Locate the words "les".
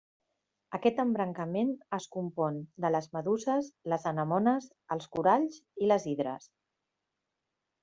2.95-3.09, 3.95-4.09, 5.93-6.11